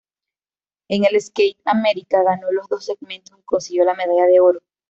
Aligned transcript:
En 0.87 1.05
el 1.05 1.21
Skate 1.21 1.59
America 1.63 2.23
ganó 2.23 2.51
los 2.51 2.67
dos 2.67 2.85
segmentos 2.85 3.37
y 3.39 3.43
consiguió 3.43 3.85
la 3.85 3.93
medalla 3.93 4.25
de 4.25 4.39
oro. 4.39 4.59